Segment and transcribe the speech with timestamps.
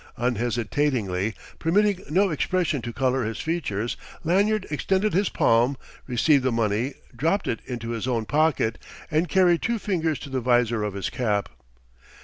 [0.17, 5.77] Unhesitatingly, permitting no expression to colour his features, Lanyard extended his palm,
[6.07, 8.79] received the money, dropped it into his own pocket,
[9.11, 11.49] and carried two fingers to the visor of his cap.